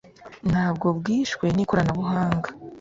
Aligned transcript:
nabwo 0.51 0.87
bwishwe 0.97 1.45
n’ikoranabuhanga 1.55 2.49